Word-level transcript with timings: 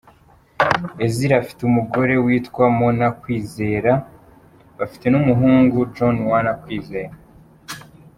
Ezra 1.05 1.33
afite 1.41 1.61
umugore 1.65 2.13
witwa 2.25 2.63
Mona 2.77 3.07
Kwizera 3.21 3.91
bafite 4.79 5.05
n’umuhungu 5.09 5.77
John 5.95 6.15
Werner 6.29 6.57
Kwizera. 6.63 7.13